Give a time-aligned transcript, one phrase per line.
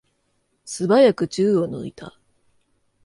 [0.65, 2.17] すばやく銃を抜いた。